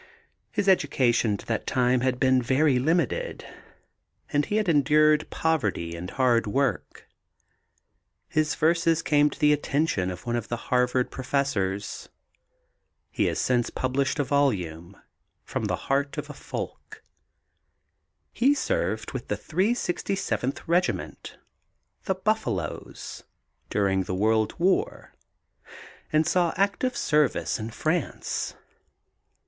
His 0.49 0.67
education 0.67 1.37
to 1.37 1.45
that 1.45 1.67
time 1.67 2.01
had 2.01 2.19
been 2.19 2.41
very 2.41 2.79
limited 2.79 3.45
and 4.33 4.43
he 4.47 4.55
had 4.55 4.67
endured 4.67 5.29
poverty 5.29 5.95
and 5.95 6.09
hard 6.09 6.47
work. 6.47 7.07
His 8.27 8.55
verses 8.55 9.03
came 9.03 9.29
to 9.29 9.37
the 9.39 9.53
attention 9.53 10.09
of 10.09 10.25
one 10.25 10.35
of 10.35 10.47
the 10.47 10.57
Harvard 10.71 11.11
professors. 11.11 12.09
He 13.11 13.25
has 13.25 13.37
since 13.37 13.69
published 13.69 14.17
a 14.17 14.23
volume, 14.23 14.97
From 15.43 15.65
the 15.65 15.75
Heart 15.85 16.17
of 16.17 16.31
a 16.31 16.33
Folk. 16.33 17.03
He 18.33 18.55
served 18.55 19.11
with 19.11 19.27
the 19.27 19.37
367th 19.37 20.61
Regiment, 20.65 21.37
"The 22.05 22.15
Buffaloes," 22.15 23.23
during 23.69 24.05
the 24.05 24.15
World 24.15 24.55
War 24.57 25.13
and 26.11 26.25
saw 26.25 26.55
active 26.57 26.97
service 26.97 27.59
in 27.59 27.69
France. 27.69 28.55